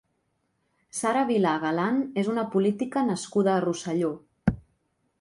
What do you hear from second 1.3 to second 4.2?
Vilà Galan és una política nascuda a Rosselló.